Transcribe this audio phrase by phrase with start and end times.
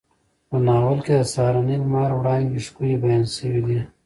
[0.49, 3.79] په ناول کې د سهارني لمر وړانګې ښکلې بیان شوې دي.